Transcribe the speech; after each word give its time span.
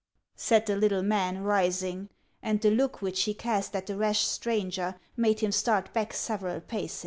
said 0.35 0.65
the 0.65 0.75
little 0.75 1.03
man, 1.03 1.43
rising; 1.43 2.09
and 2.41 2.59
the 2.61 2.71
look 2.71 3.03
which 3.03 3.21
he 3.25 3.35
cast 3.35 3.75
at 3.75 3.85
the 3.85 3.95
rash 3.95 4.21
stranger 4.25 4.95
made 5.15 5.41
him 5.41 5.51
start 5.51 5.93
back 5.93 6.11
several 6.11 6.59
paces. 6.59 6.99